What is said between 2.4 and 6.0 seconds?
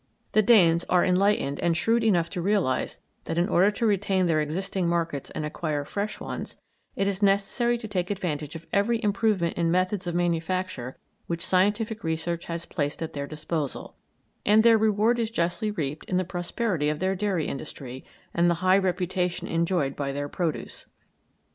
realise that in order to retain their existing markets and acquire